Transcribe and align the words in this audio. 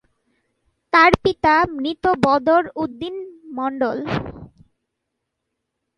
তার 0.93 1.11
পিতা 1.23 1.53
মৃত 1.75 2.03
বদর 2.23 2.63
উদ্দিন 2.75 3.15
মণ্ডল। 3.55 3.97